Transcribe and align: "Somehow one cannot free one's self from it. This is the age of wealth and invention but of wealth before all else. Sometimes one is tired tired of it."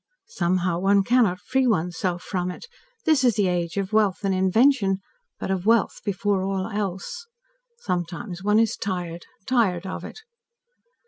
"Somehow 0.33 0.79
one 0.79 1.03
cannot 1.03 1.39
free 1.39 1.67
one's 1.67 1.95
self 1.95 2.23
from 2.23 2.49
it. 2.49 2.65
This 3.05 3.23
is 3.23 3.35
the 3.35 3.45
age 3.45 3.77
of 3.77 3.93
wealth 3.93 4.23
and 4.23 4.33
invention 4.33 4.97
but 5.39 5.51
of 5.51 5.67
wealth 5.67 6.01
before 6.03 6.41
all 6.43 6.65
else. 6.69 7.27
Sometimes 7.77 8.41
one 8.43 8.57
is 8.57 8.75
tired 8.75 9.27
tired 9.45 9.85
of 9.85 10.03
it." 10.03 10.21